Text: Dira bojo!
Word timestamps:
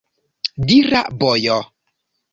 Dira 0.71 1.01
bojo! 1.19 1.59